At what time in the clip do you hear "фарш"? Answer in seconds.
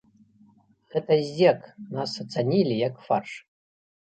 3.05-3.31